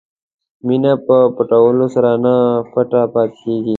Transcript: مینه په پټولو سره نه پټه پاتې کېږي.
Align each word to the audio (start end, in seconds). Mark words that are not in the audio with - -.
مینه 0.65 0.93
په 1.05 1.17
پټولو 1.35 1.85
سره 1.95 2.11
نه 2.23 2.35
پټه 2.71 3.01
پاتې 3.13 3.35
کېږي. 3.41 3.69